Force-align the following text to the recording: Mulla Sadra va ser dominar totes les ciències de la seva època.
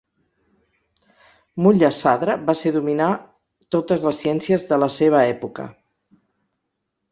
Mulla 1.65 1.91
Sadra 1.97 2.37
va 2.47 2.55
ser 2.63 2.73
dominar 2.79 3.11
totes 3.77 4.03
les 4.09 4.25
ciències 4.27 4.67
de 4.75 4.83
la 4.87 4.91
seva 4.99 5.23
època. 5.37 5.69